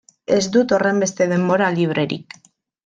Ez 0.37 0.41
dut 0.55 0.73
horrenbeste 0.77 1.29
denbora 1.35 1.71
librerik. 1.79 2.39